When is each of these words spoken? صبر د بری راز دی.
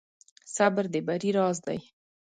صبر 0.55 0.83
د 0.93 0.95
بری 1.07 1.31
راز 1.37 1.57
دی. 1.65 1.79